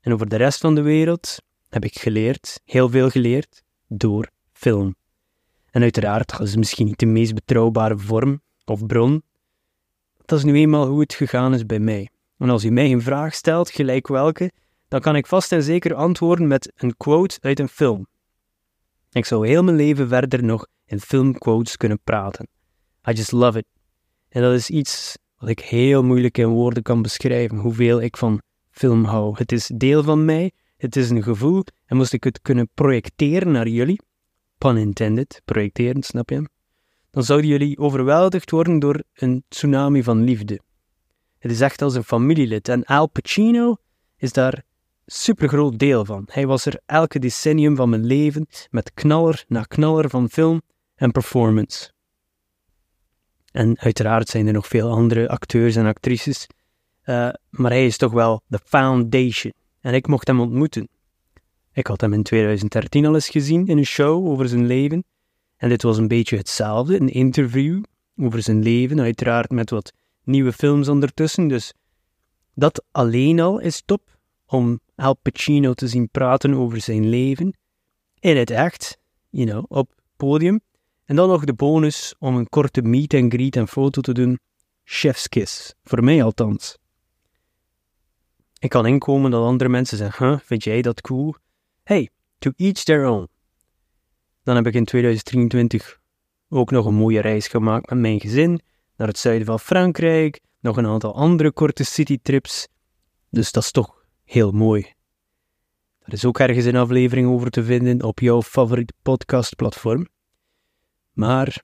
En 0.00 0.12
over 0.12 0.28
de 0.28 0.36
rest 0.36 0.60
van 0.60 0.74
de 0.74 0.82
wereld 0.82 1.38
heb 1.68 1.84
ik 1.84 1.98
geleerd, 1.98 2.60
heel 2.64 2.88
veel 2.88 3.10
geleerd, 3.10 3.62
door 3.88 4.30
film. 4.52 4.94
En 5.72 5.82
uiteraard, 5.82 6.38
dat 6.38 6.46
is 6.46 6.56
misschien 6.56 6.86
niet 6.86 6.98
de 6.98 7.06
meest 7.06 7.34
betrouwbare 7.34 7.98
vorm 7.98 8.40
of 8.64 8.86
bron. 8.86 9.22
Dat 10.24 10.38
is 10.38 10.44
nu 10.44 10.54
eenmaal 10.54 10.86
hoe 10.86 11.00
het 11.00 11.14
gegaan 11.14 11.54
is 11.54 11.66
bij 11.66 11.78
mij. 11.78 12.08
En 12.38 12.50
als 12.50 12.64
u 12.64 12.70
mij 12.70 12.92
een 12.92 13.02
vraag 13.02 13.34
stelt, 13.34 13.70
gelijk 13.70 14.08
welke, 14.08 14.52
dan 14.88 15.00
kan 15.00 15.16
ik 15.16 15.26
vast 15.26 15.52
en 15.52 15.62
zeker 15.62 15.94
antwoorden 15.94 16.46
met 16.46 16.72
een 16.76 16.96
quote 16.96 17.38
uit 17.40 17.60
een 17.60 17.68
film. 17.68 18.06
Ik 19.10 19.24
zou 19.24 19.46
heel 19.46 19.62
mijn 19.62 19.76
leven 19.76 20.08
verder 20.08 20.44
nog 20.44 20.66
in 20.84 21.00
filmquotes 21.00 21.76
kunnen 21.76 22.00
praten. 22.04 22.48
I 23.08 23.12
just 23.12 23.32
love 23.32 23.58
it. 23.58 23.66
En 24.28 24.42
dat 24.42 24.54
is 24.54 24.70
iets 24.70 25.18
wat 25.36 25.48
ik 25.48 25.60
heel 25.60 26.02
moeilijk 26.04 26.38
in 26.38 26.48
woorden 26.48 26.82
kan 26.82 27.02
beschrijven, 27.02 27.56
hoeveel 27.58 28.02
ik 28.02 28.16
van 28.16 28.40
film 28.70 29.04
hou. 29.04 29.34
Het 29.36 29.52
is 29.52 29.70
deel 29.74 30.02
van 30.02 30.24
mij, 30.24 30.52
het 30.76 30.96
is 30.96 31.10
een 31.10 31.22
gevoel, 31.22 31.64
en 31.86 31.96
moest 31.96 32.12
ik 32.12 32.24
het 32.24 32.42
kunnen 32.42 32.68
projecteren 32.74 33.52
naar 33.52 33.68
jullie, 33.68 34.00
pun 34.62 34.76
intended, 34.76 35.42
projecteren, 35.44 36.02
snap 36.02 36.30
je? 36.30 36.48
Dan 37.10 37.22
zouden 37.22 37.50
jullie 37.50 37.78
overweldigd 37.78 38.50
worden 38.50 38.78
door 38.78 39.02
een 39.14 39.44
tsunami 39.48 40.02
van 40.02 40.24
liefde. 40.24 40.60
Het 41.38 41.50
is 41.50 41.60
echt 41.60 41.82
als 41.82 41.94
een 41.94 42.04
familielid 42.04 42.68
en 42.68 42.84
Al 42.84 43.06
Pacino 43.08 43.76
is 44.16 44.32
daar 44.32 44.62
supergroot 45.06 45.78
deel 45.78 46.04
van. 46.04 46.28
Hij 46.30 46.46
was 46.46 46.66
er 46.66 46.80
elke 46.86 47.18
decennium 47.18 47.76
van 47.76 47.88
mijn 47.88 48.04
leven 48.04 48.46
met 48.70 48.94
knaller 48.94 49.44
na 49.48 49.62
knaller 49.62 50.10
van 50.10 50.28
film 50.28 50.62
en 50.94 51.10
performance. 51.10 51.92
En 53.52 53.78
uiteraard 53.78 54.28
zijn 54.28 54.46
er 54.46 54.52
nog 54.52 54.66
veel 54.66 54.90
andere 54.90 55.28
acteurs 55.28 55.76
en 55.76 55.86
actrices, 55.86 56.46
uh, 57.04 57.28
maar 57.50 57.70
hij 57.70 57.86
is 57.86 57.96
toch 57.96 58.12
wel 58.12 58.42
de 58.46 58.58
foundation. 58.64 59.52
En 59.80 59.94
ik 59.94 60.06
mocht 60.06 60.26
hem 60.26 60.40
ontmoeten. 60.40 60.88
Ik 61.72 61.86
had 61.86 62.00
hem 62.00 62.12
in 62.12 62.22
2013 62.22 63.06
al 63.06 63.14
eens 63.14 63.28
gezien 63.28 63.66
in 63.66 63.78
een 63.78 63.86
show 63.86 64.26
over 64.26 64.48
zijn 64.48 64.66
leven. 64.66 65.04
En 65.56 65.68
dit 65.68 65.82
was 65.82 65.98
een 65.98 66.08
beetje 66.08 66.36
hetzelfde, 66.36 67.00
een 67.00 67.08
interview 67.08 67.82
over 68.16 68.42
zijn 68.42 68.62
leven, 68.62 69.00
uiteraard 69.00 69.50
met 69.50 69.70
wat 69.70 69.92
nieuwe 70.24 70.52
films 70.52 70.88
ondertussen. 70.88 71.48
Dus 71.48 71.72
dat 72.54 72.84
alleen 72.90 73.40
al 73.40 73.58
is 73.58 73.82
top 73.84 74.18
om 74.46 74.80
Al 74.94 75.16
Pacino 75.16 75.72
te 75.72 75.88
zien 75.88 76.08
praten 76.08 76.54
over 76.54 76.80
zijn 76.80 77.08
leven 77.08 77.56
in 78.18 78.36
het 78.36 78.50
echt, 78.50 78.98
you 79.30 79.46
know, 79.46 79.64
op 79.68 79.94
podium. 80.16 80.60
En 81.04 81.16
dan 81.16 81.28
nog 81.28 81.44
de 81.44 81.54
bonus 81.54 82.14
om 82.18 82.36
een 82.36 82.48
korte 82.48 82.82
meet 82.82 83.14
and 83.14 83.32
greet 83.32 83.56
en 83.56 83.68
foto 83.68 84.00
te 84.00 84.12
doen. 84.12 84.38
Chef's 84.84 85.28
kiss, 85.28 85.74
voor 85.84 86.04
mij 86.04 86.22
althans. 86.22 86.78
Ik 88.58 88.70
kan 88.70 88.86
inkomen 88.86 89.30
dat 89.30 89.44
andere 89.44 89.70
mensen 89.70 89.96
zeggen, 89.96 90.28
huh, 90.28 90.38
vind 90.38 90.64
jij 90.64 90.82
dat 90.82 91.00
cool? 91.00 91.34
Hey, 91.84 92.10
to 92.38 92.52
each 92.56 92.84
their 92.84 93.04
own. 93.04 93.28
Dan 94.42 94.56
heb 94.56 94.66
ik 94.66 94.74
in 94.74 94.84
2023 94.84 96.00
ook 96.48 96.70
nog 96.70 96.86
een 96.86 96.94
mooie 96.94 97.20
reis 97.20 97.48
gemaakt 97.48 97.90
met 97.90 97.98
mijn 97.98 98.20
gezin 98.20 98.60
naar 98.96 99.08
het 99.08 99.18
zuiden 99.18 99.46
van 99.46 99.60
Frankrijk, 99.60 100.40
nog 100.60 100.76
een 100.76 100.86
aantal 100.86 101.14
andere 101.14 101.52
korte 101.52 101.84
citytrips. 101.84 102.68
Dus 103.30 103.52
dat 103.52 103.62
is 103.62 103.70
toch 103.70 104.04
heel 104.24 104.50
mooi. 104.50 104.92
Er 105.98 106.12
is 106.12 106.24
ook 106.24 106.38
ergens 106.38 106.64
een 106.64 106.76
aflevering 106.76 107.28
over 107.28 107.50
te 107.50 107.64
vinden 107.64 108.02
op 108.02 108.20
jouw 108.20 108.42
favoriete 108.42 108.94
podcastplatform. 109.02 110.08
Maar 111.12 111.62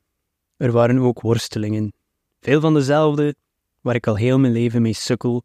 er 0.56 0.72
waren 0.72 0.98
ook 0.98 1.20
worstelingen. 1.20 1.92
Veel 2.40 2.60
van 2.60 2.74
dezelfde, 2.74 3.34
waar 3.80 3.94
ik 3.94 4.06
al 4.06 4.16
heel 4.16 4.38
mijn 4.38 4.52
leven 4.52 4.82
mee 4.82 4.92
sukkel. 4.92 5.44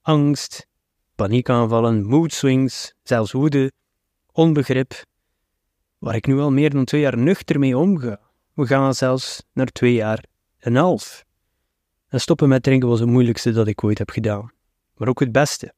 Angst, 0.00 0.66
paniekaanvallen, 1.14 2.04
mood 2.04 2.32
swings, 2.32 2.94
zelfs 3.02 3.32
woede, 3.32 3.72
onbegrip, 4.32 5.04
waar 5.98 6.14
ik 6.14 6.26
nu 6.26 6.38
al 6.38 6.50
meer 6.50 6.70
dan 6.70 6.84
twee 6.84 7.00
jaar 7.00 7.18
nuchter 7.18 7.58
mee 7.58 7.78
omga. 7.78 8.20
We 8.54 8.66
gaan 8.66 8.94
zelfs 8.94 9.42
naar 9.52 9.66
twee 9.66 9.92
jaar 9.92 10.24
en 10.58 10.74
half. 10.74 11.24
En 12.08 12.20
stoppen 12.20 12.48
met 12.48 12.62
drinken 12.62 12.88
was 12.88 13.00
het 13.00 13.08
moeilijkste 13.08 13.52
dat 13.52 13.66
ik 13.66 13.84
ooit 13.84 13.98
heb 13.98 14.10
gedaan. 14.10 14.52
Maar 14.96 15.08
ook 15.08 15.20
het 15.20 15.32
beste. 15.32 15.74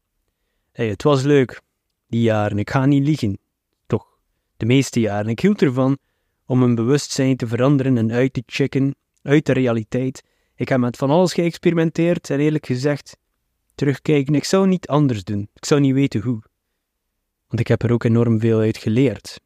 Hey, 0.72 0.88
het 0.88 1.02
was 1.02 1.22
leuk, 1.22 1.60
die 2.08 2.22
jaren. 2.22 2.58
Ik 2.58 2.70
ga 2.70 2.86
niet 2.86 3.04
liegen. 3.04 3.38
Toch, 3.86 4.18
de 4.56 4.66
meeste 4.66 5.00
jaren. 5.00 5.30
Ik 5.30 5.40
hield 5.40 5.62
ervan 5.62 5.98
om 6.46 6.58
mijn 6.58 6.74
bewustzijn 6.74 7.36
te 7.36 7.46
veranderen 7.46 7.98
en 7.98 8.12
uit 8.12 8.32
te 8.32 8.42
checken, 8.46 8.94
uit 9.22 9.46
de 9.46 9.52
realiteit. 9.52 10.22
Ik 10.54 10.68
heb 10.68 10.78
met 10.78 10.96
van 10.96 11.10
alles 11.10 11.32
geëxperimenteerd 11.32 12.30
en 12.30 12.40
eerlijk 12.40 12.66
gezegd, 12.66 13.16
terugkijken, 13.74 14.34
ik 14.34 14.44
zou 14.44 14.66
niet 14.66 14.86
anders 14.86 15.24
doen. 15.24 15.48
Ik 15.54 15.64
zou 15.64 15.80
niet 15.80 15.94
weten 15.94 16.20
hoe. 16.20 16.42
Want 17.54 17.66
ik 17.66 17.72
heb 17.72 17.82
er 17.82 17.94
ook 17.94 18.04
enorm 18.04 18.40
veel 18.40 18.58
uit 18.58 18.76
geleerd. 18.76 19.40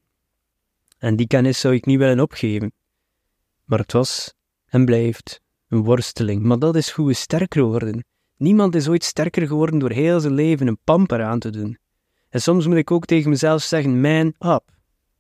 En 0.99 1.17
die 1.17 1.27
kennis 1.27 1.61
zou 1.61 1.75
ik 1.75 1.87
niet 1.87 1.99
willen 1.99 2.21
opgeven. 2.21 2.73
Maar 3.65 3.79
het 3.79 3.93
was 3.93 4.35
en 4.67 4.85
blijft 4.85 5.41
een 5.69 5.85
worsteling. 5.85 6.43
Maar 6.43 6.59
dat 6.59 6.77
is 6.77 6.91
hoe 6.91 7.07
we 7.07 7.13
sterker 7.13 7.63
worden. 7.63 8.05
Niemand 8.37 8.75
is 8.75 8.89
ooit 8.89 9.05
sterker 9.05 9.47
geworden 9.47 9.79
door 9.79 9.91
heel 9.91 10.21
zijn 10.21 10.33
leven 10.33 10.67
een 10.67 10.79
pamper 10.85 11.23
aan 11.23 11.39
te 11.39 11.51
doen. 11.51 11.79
En 12.29 12.43
soms 12.43 12.67
moet 12.67 12.77
ik 12.77 12.91
ook 12.91 13.05
tegen 13.05 13.31
mezelf 13.31 13.63
zeggen: 13.63 14.01
man 14.01 14.35
up. 14.39 14.65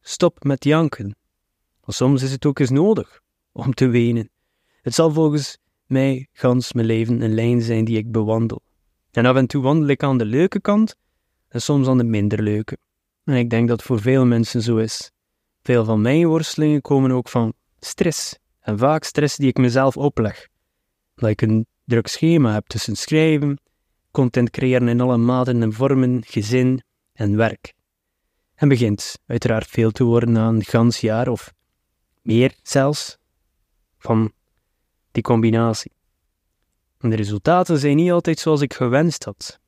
Stop 0.00 0.45
met 0.45 0.64
janken. 0.64 1.16
Maar 1.85 1.95
soms 1.95 2.23
is 2.23 2.33
het 2.33 2.47
ook 2.47 2.59
eens 2.59 2.71
nodig 2.71 3.21
om 3.52 3.75
te 3.75 3.87
wenen. 3.87 4.30
Het 4.83 4.95
zal 4.95 5.12
volgens 5.12 5.59
mij 5.87 6.28
gans 6.33 6.73
mijn 6.73 6.87
leven 6.87 7.21
een 7.21 7.35
lijn 7.35 7.62
zijn 7.62 7.85
die 7.85 7.99
ik 7.99 8.12
bewandel. 8.12 8.62
En 9.11 9.26
af 9.26 9.37
en 9.37 9.47
toe 9.47 9.62
wandel 9.62 9.88
ik 9.88 10.02
aan 10.02 10.18
de 10.18 10.25
leuke 10.25 10.61
kant 10.61 10.97
en 11.49 11.61
soms 11.61 11.88
aan 11.88 11.99
de 11.99 12.05
minder 12.05 12.43
leuke. 12.43 12.78
En 13.25 13.35
ik 13.35 13.50
denk 13.50 13.69
dat 13.69 13.83
voor 13.83 14.00
veel 14.00 14.26
mensen 14.26 14.62
zo 14.62 14.76
is. 14.76 15.11
Veel 15.62 15.85
van 15.85 16.00
mijn 16.00 16.26
worstelingen 16.26 16.81
komen 16.81 17.11
ook 17.11 17.28
van 17.28 17.52
stress. 17.78 18.38
En 18.61 18.78
vaak 18.78 19.05
stress 19.05 19.37
die 19.37 19.49
ik 19.49 19.59
mezelf 19.59 19.97
opleg. 19.97 20.49
Dat 21.14 21.28
ik 21.28 21.43
een 21.43 21.67
druk 21.85 22.07
schema 22.07 22.52
heb 22.52 22.67
tussen 22.67 22.97
schrijven, 22.97 23.61
content 24.11 24.50
creëren 24.50 24.88
in 24.88 25.00
alle 25.00 25.17
maten 25.17 25.62
en 25.62 25.73
vormen, 25.73 26.23
gezin 26.26 26.83
en 27.12 27.37
werk. 27.37 27.75
En 28.55 28.69
begint 28.69 29.19
uiteraard 29.26 29.67
veel 29.67 29.90
te 29.90 30.05
worden 30.05 30.33
na 30.33 30.49
een 30.49 30.64
gans 30.64 31.00
jaar 31.00 31.28
of 31.28 31.52
meer 32.23 32.55
zelfs 32.62 33.19
van 33.99 34.33
die 35.12 35.23
combinatie. 35.23 35.93
En 36.99 37.11
de 37.11 37.17
resultaten 37.17 37.78
zijn 37.78 37.97
niet 37.97 38.11
altijd 38.11 38.38
zoals 38.38 38.61
ik 38.61 38.75
gewenst 38.75 39.25
had. 39.25 39.61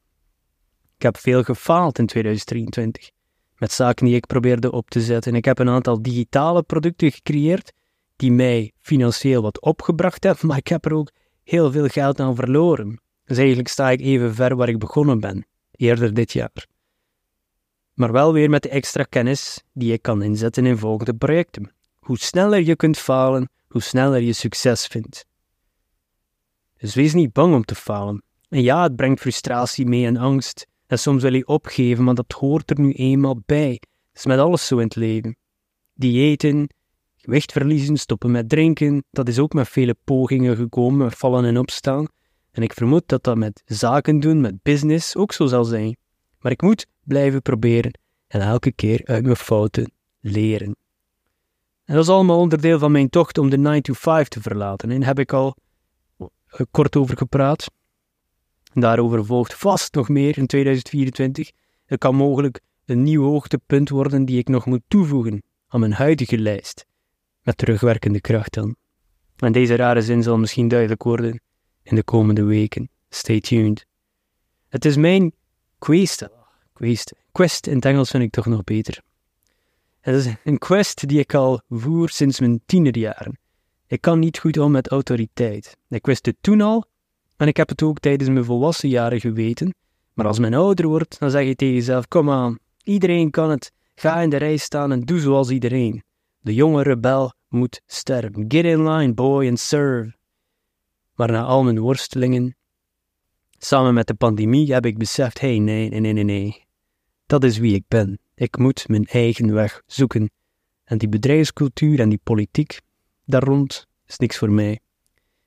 Ik 1.01 1.07
heb 1.07 1.19
veel 1.19 1.43
gefaald 1.43 1.99
in 1.99 2.07
2023 2.07 3.11
met 3.57 3.73
zaken 3.73 4.07
die 4.07 4.15
ik 4.15 4.27
probeerde 4.27 4.73
op 4.73 4.91
te 4.91 5.01
zetten. 5.01 5.35
Ik 5.35 5.45
heb 5.45 5.59
een 5.59 5.69
aantal 5.69 6.03
digitale 6.03 6.63
producten 6.63 7.13
gecreëerd 7.13 7.73
die 8.17 8.33
mij 8.33 8.73
financieel 8.79 9.43
wat 9.43 9.61
opgebracht 9.61 10.25
hebben, 10.25 10.47
maar 10.47 10.57
ik 10.57 10.69
heb 10.69 10.85
er 10.85 10.93
ook 10.93 11.11
heel 11.43 11.73
veel 11.73 11.87
geld 11.87 12.21
aan 12.21 12.35
verloren. 12.35 13.01
Dus 13.25 13.37
eigenlijk 13.37 13.69
sta 13.69 13.91
ik 13.91 14.01
even 14.01 14.35
ver 14.35 14.57
waar 14.57 14.69
ik 14.69 14.79
begonnen 14.79 15.21
ben, 15.21 15.47
eerder 15.71 16.15
dit 16.15 16.33
jaar. 16.33 16.67
Maar 17.95 18.13
wel 18.13 18.33
weer 18.33 18.51
met 18.51 18.63
de 18.63 18.69
extra 18.69 19.03
kennis 19.03 19.65
die 19.73 19.93
ik 19.93 20.03
kan 20.03 20.23
inzetten 20.23 20.67
in 20.67 20.79
volgende 20.79 21.15
projecten. 21.15 21.73
Hoe 21.99 22.19
sneller 22.19 22.61
je 22.61 22.77
kunt 22.77 22.99
falen, 22.99 23.51
hoe 23.69 23.83
sneller 23.83 24.21
je 24.21 24.33
succes 24.33 24.87
vindt. 24.87 25.27
Dus 26.79 26.95
wees 26.95 27.15
niet 27.15 27.33
bang 27.33 27.55
om 27.55 27.65
te 27.65 27.75
falen. 27.75 28.23
En 28.49 28.63
ja, 28.63 28.83
het 28.83 28.97
brengt 28.97 29.21
frustratie 29.21 29.87
mee 29.87 30.07
en 30.07 30.17
angst. 30.17 30.69
En 30.91 30.99
soms 30.99 31.23
wil 31.23 31.35
je 31.35 31.47
opgeven, 31.47 32.05
maar 32.05 32.15
dat 32.15 32.33
hoort 32.33 32.71
er 32.71 32.81
nu 32.81 32.93
eenmaal 32.93 33.43
bij. 33.47 33.71
Het 33.71 34.19
is 34.19 34.27
met 34.27 34.39
alles 34.39 34.67
zo 34.67 34.77
in 34.77 34.85
het 34.85 34.97
leven. 34.97 35.37
Diëten, 35.95 36.69
gewicht 37.17 37.53
verliezen, 37.53 37.97
stoppen 37.97 38.31
met 38.31 38.49
drinken, 38.49 39.05
dat 39.11 39.29
is 39.29 39.39
ook 39.39 39.53
met 39.53 39.69
vele 39.69 39.97
pogingen 40.05 40.57
gekomen, 40.57 41.13
vallen 41.13 41.45
en 41.45 41.59
opstaan. 41.59 42.07
En 42.51 42.63
ik 42.63 42.73
vermoed 42.73 43.03
dat 43.07 43.23
dat 43.23 43.37
met 43.37 43.63
zaken 43.65 44.21
doen, 44.21 44.41
met 44.41 44.63
business, 44.63 45.17
ook 45.17 45.33
zo 45.33 45.47
zal 45.47 45.65
zijn. 45.65 45.97
Maar 46.41 46.53
ik 46.53 46.63
moet 46.63 46.87
blijven 47.05 47.43
proberen 47.43 47.99
en 48.27 48.41
elke 48.41 48.73
keer 48.73 49.01
uit 49.05 49.23
mijn 49.23 49.37
fouten 49.37 49.93
leren. 50.21 50.77
En 51.85 51.95
dat 51.95 52.05
is 52.05 52.11
allemaal 52.11 52.39
onderdeel 52.39 52.79
van 52.79 52.93
mijn 52.93 53.09
tocht 53.09 53.39
om 53.39 53.51
de 53.51 53.59
9 53.59 53.83
to 53.83 53.93
5 53.93 54.29
te 54.29 54.41
verlaten. 54.41 54.91
En 54.91 55.03
heb 55.03 55.19
ik 55.19 55.33
al 55.33 55.57
kort 56.71 56.97
over 56.97 57.17
gepraat. 57.17 57.67
Daarover 58.73 59.25
volgt 59.25 59.55
vast 59.55 59.95
nog 59.95 60.09
meer 60.09 60.39
in 60.39 60.47
2024. 60.47 61.51
Het 61.87 61.99
kan 61.99 62.15
mogelijk 62.15 62.61
een 62.85 63.03
nieuw 63.03 63.23
hoogtepunt 63.23 63.89
worden 63.89 64.25
die 64.25 64.39
ik 64.39 64.49
nog 64.49 64.67
moet 64.67 64.83
toevoegen 64.89 65.43
aan 65.69 65.81
mijn 65.81 65.93
huidige 65.93 66.39
lijst. 66.39 66.87
Met 67.43 67.59
terugwerkende 67.59 68.21
kracht 68.21 68.55
dan. 68.55 68.77
En 69.37 69.53
deze 69.53 69.75
rare 69.75 70.03
zin 70.03 70.23
zal 70.23 70.39
misschien 70.39 70.69
duidelijk 70.69 71.03
worden 71.03 71.41
in 71.83 71.95
de 71.95 72.03
komende 72.03 72.43
weken. 72.43 72.91
Stay 73.09 73.41
tuned. 73.41 73.87
Het 74.69 74.85
is 74.85 74.97
mijn 74.97 75.33
quest. 75.79 76.29
Quest. 76.73 77.15
Quest 77.33 77.67
in 77.67 77.75
het 77.75 77.85
Engels 77.85 78.11
vind 78.11 78.23
ik 78.23 78.31
toch 78.31 78.47
nog 78.47 78.65
beter. 78.65 79.03
Het 80.01 80.15
is 80.15 80.35
een 80.45 80.59
quest 80.59 81.09
die 81.09 81.19
ik 81.19 81.35
al 81.35 81.61
voer 81.69 82.09
sinds 82.09 82.41
mijn 82.41 82.61
tienerjaren. 82.67 83.39
Ik 83.87 84.01
kan 84.01 84.19
niet 84.19 84.39
goed 84.39 84.59
om 84.59 84.71
met 84.71 84.89
autoriteit. 84.89 85.77
Ik 85.89 86.07
wist 86.07 86.27
het 86.27 86.37
toen 86.41 86.61
al 86.61 86.85
en 87.41 87.47
ik 87.47 87.57
heb 87.57 87.69
het 87.69 87.83
ook 87.83 87.99
tijdens 87.99 88.31
mijn 88.31 88.45
volwassen 88.45 88.89
jaren 88.89 89.21
geweten. 89.21 89.75
Maar 90.13 90.27
als 90.27 90.39
men 90.39 90.55
ouder 90.55 90.87
wordt, 90.87 91.19
dan 91.19 91.31
zeg 91.31 91.45
je 91.45 91.55
tegen 91.55 91.75
jezelf: 91.75 92.09
Kom 92.09 92.31
aan, 92.31 92.59
iedereen 92.83 93.31
kan 93.31 93.51
het. 93.51 93.73
Ga 93.95 94.21
in 94.21 94.31
de 94.31 94.37
rij 94.37 94.57
staan 94.57 94.93
en 94.93 95.01
doe 95.01 95.21
zoals 95.21 95.51
iedereen. 95.51 96.03
De 96.41 96.55
jonge 96.55 96.83
rebel 96.83 97.33
moet 97.49 97.83
sterven. 97.87 98.45
Get 98.49 98.65
in 98.65 98.89
line, 98.89 99.15
boy, 99.15 99.49
and 99.49 99.61
serve. 99.61 100.17
Maar 101.15 101.31
na 101.31 101.43
al 101.43 101.63
mijn 101.63 101.79
worstelingen, 101.79 102.57
samen 103.59 103.95
met 103.95 104.07
de 104.07 104.15
pandemie, 104.15 104.73
heb 104.73 104.87
ik 104.87 104.99
beseft: 104.99 105.41
hé, 105.41 105.49
hey, 105.49 105.59
nee, 105.59 105.89
nee, 105.89 106.01
nee, 106.01 106.13
nee, 106.13 106.25
nee. 106.25 106.65
Dat 107.27 107.45
is 107.45 107.59
wie 107.59 107.75
ik 107.75 107.85
ben. 107.89 108.19
Ik 108.35 108.59
moet 108.59 108.89
mijn 108.89 109.05
eigen 109.05 109.53
weg 109.53 109.83
zoeken. 109.87 110.31
En 110.85 110.99
die 110.99 111.09
bedrijfscultuur 111.09 112.01
en 112.01 112.09
die 112.09 112.21
politiek 112.23 112.81
daar 113.25 113.43
rond 113.43 113.87
is 114.07 114.17
niks 114.19 114.39
voor 114.39 114.51
mij. 114.51 114.81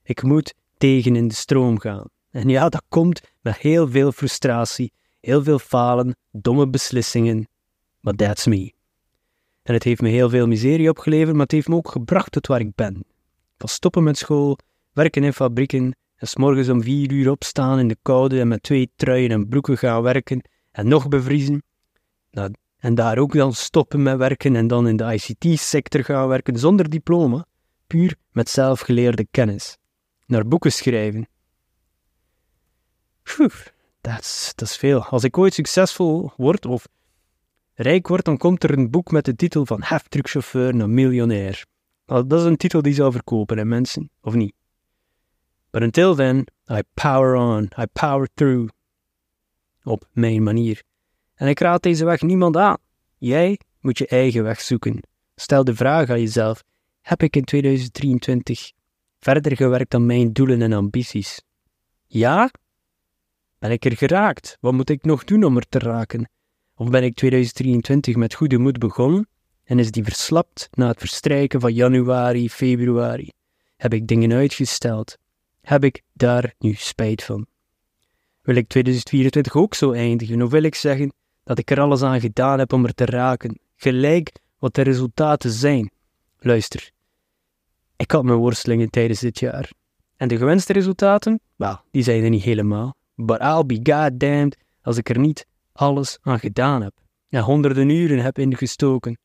Ik 0.03 0.23
moet 0.23 0.53
tegen 0.83 1.15
in 1.15 1.27
de 1.27 1.33
stroom 1.33 1.79
gaan. 1.79 2.05
En 2.31 2.49
ja, 2.49 2.69
dat 2.69 2.83
komt 2.89 3.21
met 3.41 3.57
heel 3.57 3.87
veel 3.89 4.11
frustratie, 4.11 4.91
heel 5.19 5.43
veel 5.43 5.59
falen, 5.59 6.15
domme 6.31 6.67
beslissingen. 6.67 7.47
Maar 7.99 8.13
that's 8.13 8.45
me. 8.45 8.73
En 9.61 9.73
het 9.73 9.83
heeft 9.83 10.01
me 10.01 10.09
heel 10.09 10.29
veel 10.29 10.47
miserie 10.47 10.89
opgeleverd, 10.89 11.31
maar 11.31 11.43
het 11.43 11.51
heeft 11.51 11.67
me 11.67 11.75
ook 11.75 11.89
gebracht 11.89 12.31
tot 12.31 12.47
waar 12.47 12.59
ik 12.59 12.75
ben. 12.75 13.05
Van 13.57 13.69
stoppen 13.69 14.03
met 14.03 14.17
school, 14.17 14.57
werken 14.93 15.23
in 15.23 15.33
fabrieken 15.33 15.95
en 16.15 16.27
s'morgens 16.27 16.69
om 16.69 16.81
vier 16.81 17.11
uur 17.11 17.31
opstaan 17.31 17.79
in 17.79 17.87
de 17.87 17.97
koude 18.01 18.39
en 18.39 18.47
met 18.47 18.63
twee 18.63 18.91
truien 18.95 19.31
en 19.31 19.47
broeken 19.47 19.77
gaan 19.77 20.01
werken 20.01 20.49
en 20.71 20.87
nog 20.87 21.07
bevriezen. 21.07 21.63
Nou, 22.31 22.51
en 22.77 22.95
daar 22.95 23.17
ook 23.17 23.33
dan 23.33 23.53
stoppen 23.53 24.03
met 24.03 24.17
werken 24.17 24.55
en 24.55 24.67
dan 24.67 24.87
in 24.87 24.97
de 24.97 25.13
ICT-sector 25.13 26.03
gaan 26.03 26.27
werken 26.27 26.59
zonder 26.59 26.89
diploma, 26.89 27.45
puur 27.87 28.15
met 28.31 28.49
zelfgeleerde 28.49 29.27
kennis 29.31 29.77
naar 30.25 30.47
boeken 30.47 30.71
schrijven. 30.71 31.27
dat 34.53 34.61
is 34.61 34.77
veel. 34.77 35.03
Als 35.03 35.23
ik 35.23 35.37
ooit 35.37 35.53
succesvol 35.53 36.31
word 36.37 36.65
of 36.65 36.87
rijk 37.73 38.07
word, 38.07 38.25
dan 38.25 38.37
komt 38.37 38.63
er 38.63 38.77
een 38.77 38.89
boek 38.89 39.11
met 39.11 39.25
de 39.25 39.35
titel 39.35 39.65
van 39.65 39.83
heftruckchauffeur 39.83 40.75
naar 40.75 40.89
miljonair. 40.89 41.65
dat 42.05 42.33
is 42.33 42.43
een 42.43 42.57
titel 42.57 42.81
die 42.81 42.93
zou 42.93 43.11
verkopen, 43.11 43.57
hè 43.57 43.65
mensen, 43.65 44.09
of 44.21 44.33
niet? 44.33 44.53
But 45.69 45.81
until 45.81 46.15
then, 46.15 46.47
I 46.71 46.81
power 46.93 47.35
on, 47.35 47.71
I 47.77 47.85
power 47.93 48.27
through. 48.33 48.69
Op 49.83 50.07
mijn 50.11 50.43
manier. 50.43 50.83
En 51.35 51.47
ik 51.47 51.59
raad 51.59 51.83
deze 51.83 52.05
weg 52.05 52.21
niemand 52.21 52.57
aan. 52.57 52.77
Jij 53.17 53.59
moet 53.79 53.97
je 53.97 54.07
eigen 54.07 54.43
weg 54.43 54.61
zoeken. 54.61 54.99
Stel 55.35 55.63
de 55.63 55.75
vraag 55.75 56.09
aan 56.09 56.19
jezelf: 56.19 56.63
heb 57.01 57.23
ik 57.23 57.35
in 57.35 57.43
2023 57.43 58.71
verder 59.23 59.55
gewerkt 59.55 59.93
aan 59.93 60.05
mijn 60.05 60.33
doelen 60.33 60.61
en 60.61 60.73
ambities? 60.73 61.41
Ja? 62.05 62.51
Ben 63.59 63.71
ik 63.71 63.85
er 63.85 63.97
geraakt? 63.97 64.57
Wat 64.59 64.73
moet 64.73 64.89
ik 64.89 65.03
nog 65.03 65.23
doen 65.23 65.43
om 65.43 65.57
er 65.57 65.69
te 65.69 65.79
raken? 65.79 66.29
Of 66.75 66.89
ben 66.89 67.03
ik 67.03 67.15
2023 67.15 68.15
met 68.15 68.33
goede 68.33 68.57
moed 68.57 68.79
begonnen 68.79 69.27
en 69.63 69.79
is 69.79 69.91
die 69.91 70.03
verslapt 70.03 70.69
na 70.71 70.87
het 70.87 70.99
verstrijken 70.99 71.59
van 71.59 71.73
januari, 71.73 72.49
februari? 72.49 73.31
Heb 73.75 73.93
ik 73.93 74.07
dingen 74.07 74.33
uitgesteld? 74.33 75.17
Heb 75.61 75.83
ik 75.83 76.01
daar 76.13 76.53
nu 76.59 76.73
spijt 76.73 77.23
van? 77.23 77.45
Wil 78.41 78.55
ik 78.55 78.67
2024 78.67 79.55
ook 79.55 79.73
zo 79.73 79.91
eindigen? 79.91 80.41
Of 80.41 80.51
wil 80.51 80.63
ik 80.63 80.75
zeggen 80.75 81.13
dat 81.43 81.57
ik 81.57 81.71
er 81.71 81.79
alles 81.79 82.01
aan 82.01 82.21
gedaan 82.21 82.59
heb 82.59 82.73
om 82.73 82.85
er 82.85 82.93
te 82.93 83.05
raken, 83.05 83.59
gelijk 83.75 84.31
wat 84.57 84.75
de 84.75 84.81
resultaten 84.81 85.51
zijn? 85.51 85.91
Luister, 86.39 86.91
ik 88.03 88.11
had 88.11 88.23
mijn 88.23 88.37
worstelingen 88.37 88.89
tijdens 88.89 89.19
dit 89.19 89.39
jaar. 89.39 89.71
En 90.15 90.27
de 90.27 90.37
gewenste 90.37 90.73
resultaten? 90.73 91.39
Wel, 91.55 91.79
die 91.91 92.03
zijn 92.03 92.23
er 92.23 92.29
niet 92.29 92.43
helemaal. 92.43 92.95
But 93.15 93.41
I'll 93.41 93.65
be 93.65 93.79
goddamned 93.83 94.57
als 94.81 94.97
ik 94.97 95.09
er 95.09 95.19
niet 95.19 95.47
alles 95.71 96.17
aan 96.21 96.39
gedaan 96.39 96.81
heb. 96.81 96.93
En 97.29 97.41
honderden 97.41 97.89
uren 97.89 98.19
heb 98.19 98.39
ingestoken. 98.39 99.17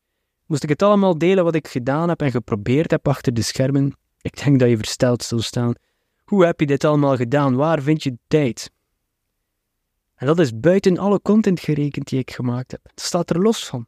Moest 0.46 0.62
ik 0.62 0.68
het 0.68 0.82
allemaal 0.82 1.18
delen 1.18 1.44
wat 1.44 1.54
ik 1.54 1.68
gedaan 1.68 2.08
heb 2.08 2.20
en 2.20 2.30
geprobeerd 2.30 2.90
heb 2.90 3.08
achter 3.08 3.34
de 3.34 3.42
schermen? 3.42 3.96
Ik 4.20 4.44
denk 4.44 4.58
dat 4.58 4.68
je 4.68 4.76
versteld 4.76 5.22
zou 5.22 5.40
staan. 5.40 5.72
Hoe 6.24 6.44
heb 6.44 6.60
je 6.60 6.66
dit 6.66 6.84
allemaal 6.84 7.16
gedaan? 7.16 7.54
Waar 7.54 7.82
vind 7.82 8.02
je 8.02 8.18
tijd? 8.28 8.70
En 10.14 10.26
dat 10.26 10.38
is 10.38 10.58
buiten 10.60 10.98
alle 10.98 11.20
content 11.22 11.60
gerekend 11.60 12.08
die 12.08 12.18
ik 12.18 12.30
gemaakt 12.30 12.70
heb. 12.70 12.80
Het 12.82 13.00
staat 13.00 13.30
er 13.30 13.42
los 13.42 13.66
van. 13.66 13.86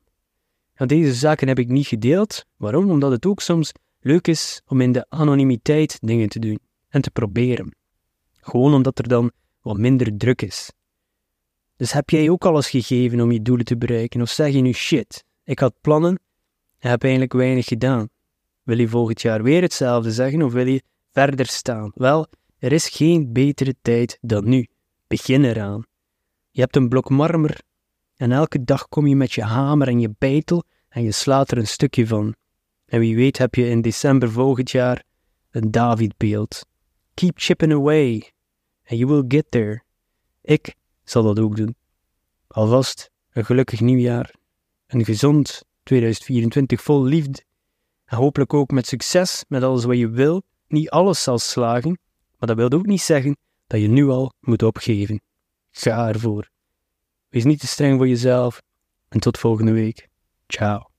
Deze 0.75 1.15
zaken 1.15 1.49
heb 1.49 1.59
ik 1.59 1.69
niet 1.69 1.87
gedeeld. 1.87 2.45
Waarom? 2.57 2.91
Omdat 2.91 3.11
het 3.11 3.27
ook 3.27 3.41
soms 3.41 3.73
leuk 4.01 4.29
is 4.29 4.61
om 4.67 4.81
in 4.81 4.93
de 4.93 5.07
anonimiteit 5.09 5.99
dingen 6.01 6.29
te 6.29 6.39
doen 6.39 6.59
en 6.89 7.03
te 7.03 7.11
proberen. 7.11 7.75
Gewoon 8.33 8.75
omdat 8.75 8.99
er 8.99 9.09
dan 9.09 9.31
wat 9.63 9.79
minder 9.79 10.17
druk 10.17 10.43
is. 10.43 10.73
Dus 11.77 11.93
heb 11.93 12.11
jij 12.11 12.31
ook 12.31 12.45
alles 12.45 12.71
gegeven 12.71 13.21
om 13.21 13.33
je 13.33 13.43
doelen 13.43 13.65
te 13.65 13.77
bereiken? 13.77 14.21
Of 14.21 14.31
zeg 14.31 14.53
je 14.53 14.61
nu 14.61 14.73
shit, 14.73 15.25
ik 15.45 15.59
had 15.59 15.75
plannen 15.81 16.21
en 16.79 16.91
heb 16.91 17.03
eigenlijk 17.03 17.33
weinig 17.33 17.67
gedaan? 17.67 18.09
Wil 18.63 18.79
je 18.79 18.89
volgend 18.89 19.21
jaar 19.21 19.43
weer 19.43 19.63
hetzelfde 19.63 20.13
zeggen 20.13 20.43
of 20.43 20.53
wil 20.53 20.67
je 20.67 20.83
verder 21.13 21.47
staan? 21.47 21.93
Wel, 21.95 22.27
er 22.59 22.73
is 22.73 22.89
geen 22.89 23.33
betere 23.33 23.75
tijd 23.83 24.19
dan 24.21 24.49
nu. 24.49 24.67
Begin 25.07 25.45
eraan. 25.45 25.85
Je 26.51 26.61
hebt 26.61 26.77
een 26.77 26.89
blok 26.89 27.11
marmer 27.11 27.61
en 28.17 28.33
elke 28.33 28.65
dag 28.65 28.89
kom 28.89 29.07
je 29.07 29.17
met 29.17 29.33
je 29.33 29.43
hamer 29.43 29.89
en 29.89 30.01
je 30.01 30.15
beitel 30.19 30.65
en 30.89 31.03
je 31.03 31.13
slaat 31.13 31.51
er 31.51 31.59
een 31.59 31.67
stukje 31.67 32.07
van. 32.07 32.35
En 32.91 33.01
wie 33.01 33.17
weet 33.17 33.39
heb 33.39 33.55
je 33.55 33.69
in 33.69 33.81
december 33.81 34.31
volgend 34.31 34.71
jaar 34.71 35.05
een 35.51 35.71
Davidbeeld. 35.71 36.67
Keep 37.15 37.33
chipping 37.35 37.73
away 37.73 38.33
and 38.87 38.99
you 38.99 39.07
will 39.07 39.25
get 39.29 39.51
there. 39.51 39.83
Ik 40.43 40.75
zal 41.05 41.23
dat 41.23 41.39
ook 41.39 41.57
doen. 41.57 41.77
Alvast 42.47 43.11
een 43.33 43.45
gelukkig 43.45 43.81
nieuwjaar, 43.81 44.35
een 44.87 45.05
gezond 45.05 45.65
2024 45.83 46.83
vol 46.83 47.03
liefde 47.03 47.43
en 48.05 48.17
hopelijk 48.17 48.55
ook 48.55 48.71
met 48.71 48.87
succes 48.87 49.45
met 49.49 49.63
alles 49.63 49.85
wat 49.85 49.99
je 49.99 50.09
wil. 50.09 50.43
Niet 50.67 50.91
alles 50.91 51.23
zal 51.23 51.39
slagen, 51.39 51.99
maar 52.39 52.49
dat 52.49 52.57
wil 52.57 52.71
ook 52.71 52.87
niet 52.87 53.03
zeggen 53.03 53.37
dat 53.67 53.81
je 53.81 53.89
nu 53.89 54.09
al 54.09 54.33
moet 54.41 54.63
opgeven. 54.63 55.23
Ga 55.71 56.09
ervoor. 56.09 56.51
Wees 57.29 57.45
niet 57.45 57.61
te 57.61 57.67
streng 57.67 57.97
voor 57.97 58.09
jezelf 58.09 58.63
en 59.09 59.21
tot 59.21 59.39
volgende 59.39 59.73
week. 59.73 60.09
Ciao. 60.47 60.90